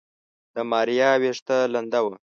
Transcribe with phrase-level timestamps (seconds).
[0.55, 2.15] د ماريا ويښته لنده وه.